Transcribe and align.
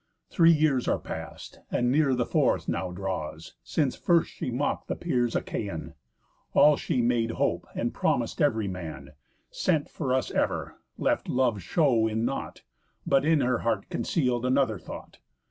Three 0.31 0.51
years 0.51 0.87
are 0.87 0.97
past, 0.97 1.59
and 1.69 1.91
near 1.91 2.15
the 2.15 2.25
fourth 2.25 2.67
now 2.67 2.89
draws, 2.89 3.53
Since 3.63 3.95
first 3.95 4.31
she 4.31 4.49
mock'd 4.49 4.87
the 4.87 4.95
peers 4.95 5.35
Achaian. 5.35 5.93
All 6.55 6.75
she 6.75 7.03
made 7.03 7.29
hope, 7.37 7.67
and 7.75 7.93
promis'd 7.93 8.41
ev'ry 8.41 8.67
man, 8.67 9.11
Sent 9.51 9.91
for 9.91 10.11
us 10.11 10.31
ever, 10.31 10.73
left 10.97 11.29
love's 11.29 11.61
show 11.61 12.07
in 12.07 12.25
nought, 12.25 12.63
But 13.05 13.25
in 13.25 13.41
her 13.41 13.59
heart 13.59 13.89
conceal'd 13.89 14.43
another 14.43 14.79
thought. 14.79 15.19